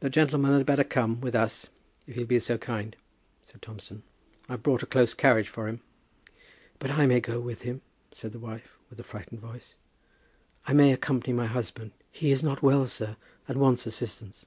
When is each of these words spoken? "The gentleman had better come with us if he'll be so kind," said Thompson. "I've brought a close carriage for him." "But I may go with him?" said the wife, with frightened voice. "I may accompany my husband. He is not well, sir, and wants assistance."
"The 0.00 0.08
gentleman 0.08 0.56
had 0.56 0.64
better 0.64 0.82
come 0.82 1.20
with 1.20 1.34
us 1.34 1.68
if 2.06 2.14
he'll 2.14 2.24
be 2.24 2.38
so 2.38 2.56
kind," 2.56 2.96
said 3.44 3.60
Thompson. 3.60 4.02
"I've 4.48 4.62
brought 4.62 4.82
a 4.82 4.86
close 4.86 5.12
carriage 5.12 5.50
for 5.50 5.68
him." 5.68 5.82
"But 6.78 6.92
I 6.92 7.04
may 7.04 7.20
go 7.20 7.38
with 7.38 7.60
him?" 7.60 7.82
said 8.12 8.32
the 8.32 8.38
wife, 8.38 8.78
with 8.88 9.04
frightened 9.04 9.40
voice. 9.42 9.76
"I 10.66 10.72
may 10.72 10.90
accompany 10.90 11.34
my 11.34 11.48
husband. 11.48 11.90
He 12.10 12.30
is 12.30 12.42
not 12.42 12.62
well, 12.62 12.86
sir, 12.86 13.18
and 13.46 13.60
wants 13.60 13.84
assistance." 13.84 14.46